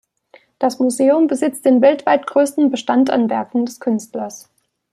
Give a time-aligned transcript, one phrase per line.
[0.57, 4.49] Das Museum besitzt den weltweit größten Bestand an Werken des Künstlers.